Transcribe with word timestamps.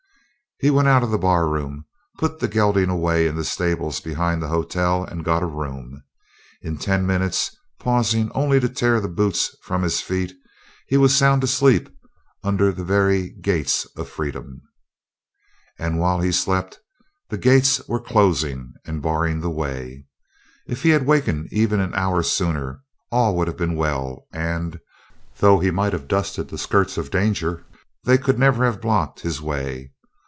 He 0.63 0.69
went 0.69 0.87
out 0.87 1.01
of 1.01 1.09
the 1.09 1.17
barroom, 1.17 1.85
put 2.19 2.37
the 2.37 2.47
gelding 2.47 2.87
away 2.91 3.25
in 3.25 3.35
the 3.35 3.43
stables 3.43 3.99
behind 3.99 4.43
the 4.43 4.47
hotel, 4.49 5.03
and 5.03 5.25
got 5.25 5.41
a 5.41 5.47
room. 5.47 6.03
In 6.61 6.77
ten 6.77 7.07
minutes, 7.07 7.49
pausing 7.79 8.31
only 8.35 8.59
to 8.59 8.69
tear 8.69 9.01
the 9.01 9.07
boots 9.09 9.55
from 9.63 9.81
his 9.81 10.01
feet, 10.01 10.35
he 10.87 10.97
was 10.97 11.15
sound 11.15 11.43
asleep 11.43 11.89
under 12.43 12.71
the 12.71 12.83
very 12.83 13.31
gates 13.41 13.85
of 13.97 14.07
freedom. 14.07 14.61
And 15.79 15.97
while 15.97 16.19
he 16.21 16.31
slept 16.31 16.79
the 17.29 17.39
gates 17.39 17.81
were 17.87 17.99
closing 17.99 18.73
and 18.85 19.01
barring 19.01 19.39
the 19.39 19.49
way. 19.49 20.05
If 20.67 20.83
he 20.83 20.89
had 20.89 21.07
wakened 21.07 21.49
even 21.51 21.79
an 21.79 21.95
hour 21.95 22.21
sooner, 22.21 22.81
all 23.11 23.35
would 23.37 23.47
have 23.47 23.57
been 23.57 23.73
well 23.75 24.27
and, 24.31 24.79
though 25.39 25.57
he 25.57 25.71
might 25.71 25.93
have 25.93 26.07
dusted 26.07 26.49
the 26.49 26.59
skirts 26.59 26.99
of 26.99 27.09
danger, 27.09 27.65
they 28.03 28.19
could 28.19 28.37
never 28.37 28.63
have 28.65 28.79
blocked 28.79 29.21
his 29.21 29.41
way. 29.41 29.87